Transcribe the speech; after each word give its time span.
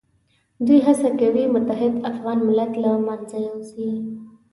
دوی 0.65 0.79
هڅه 0.87 1.09
کوي 1.19 1.43
متحد 1.53 1.93
افغان 2.11 2.37
ملت 2.47 2.71
له 2.83 2.89
منځه 3.07 3.37
یوسي. 3.47 3.89